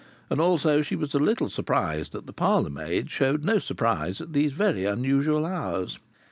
And 0.31 0.41
also 0.41 0.81
she 0.81 0.95
was 0.95 1.13
a 1.13 1.19
little 1.19 1.47
surprised 1.47 2.11
that 2.13 2.25
the 2.25 2.33
parlour 2.33 2.71
maid 2.71 3.11
showed 3.11 3.43
no 3.43 3.59
surprise 3.59 4.19
at 4.19 4.33
these 4.33 4.51
very 4.51 4.83
unusual 4.83 5.45
hours. 5.45 5.99